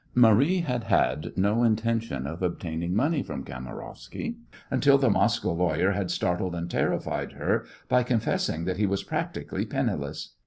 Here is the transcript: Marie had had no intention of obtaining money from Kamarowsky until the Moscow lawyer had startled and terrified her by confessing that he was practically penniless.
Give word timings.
Marie 0.15 0.61
had 0.61 0.85
had 0.85 1.31
no 1.37 1.61
intention 1.63 2.25
of 2.25 2.41
obtaining 2.41 2.95
money 2.95 3.21
from 3.21 3.43
Kamarowsky 3.43 4.35
until 4.71 4.97
the 4.97 5.11
Moscow 5.11 5.53
lawyer 5.53 5.91
had 5.91 6.09
startled 6.09 6.55
and 6.55 6.71
terrified 6.71 7.33
her 7.33 7.67
by 7.87 8.01
confessing 8.01 8.65
that 8.65 8.77
he 8.77 8.87
was 8.87 9.03
practically 9.03 9.63
penniless. 9.63 10.33